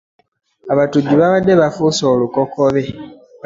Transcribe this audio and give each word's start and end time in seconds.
Abatujju 0.73 1.13
babadde 1.21 1.53
bafuuse 1.61 2.03
olukokobe. 2.13 2.83